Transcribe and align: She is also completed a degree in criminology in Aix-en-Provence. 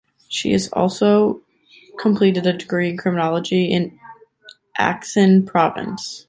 She 0.29 0.51
is 0.51 0.67
also 0.69 1.41
completed 1.99 2.47
a 2.47 2.57
degree 2.57 2.89
in 2.89 2.97
criminology 2.97 3.65
in 3.65 3.99
Aix-en-Provence. 4.79 6.19